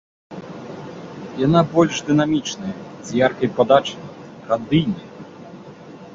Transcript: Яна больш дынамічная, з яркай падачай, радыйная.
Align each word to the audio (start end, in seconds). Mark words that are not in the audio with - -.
Яна 1.45 1.61
больш 1.75 1.95
дынамічная, 2.07 2.73
з 3.11 3.21
яркай 3.25 3.49
падачай, 3.59 4.01
радыйная. 4.49 5.07